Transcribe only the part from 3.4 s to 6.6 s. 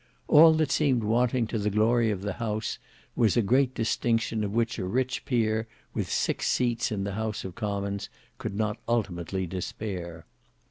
great distinction of which a rich peer, with six